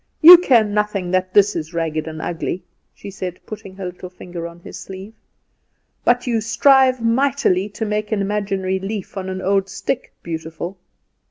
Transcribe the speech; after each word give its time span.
You 0.19 0.39
care 0.39 0.63
nothing 0.63 1.11
that 1.11 1.31
this 1.35 1.55
is 1.55 1.75
ragged 1.75 2.07
and 2.07 2.23
ugly," 2.23 2.63
she 2.95 3.11
said, 3.11 3.39
putting 3.45 3.75
her 3.75 3.85
little 3.85 4.09
finger 4.09 4.47
on 4.47 4.59
his 4.61 4.79
sleeve; 4.79 5.13
"but 6.03 6.25
you 6.25 6.41
strive 6.41 6.99
mightily 7.03 7.69
to 7.69 7.85
make 7.85 8.11
an 8.11 8.19
imaginary 8.19 8.79
leaf 8.79 9.15
on 9.15 9.29
an 9.29 9.43
old 9.43 9.69
stick 9.69 10.11
beautiful. 10.23 10.79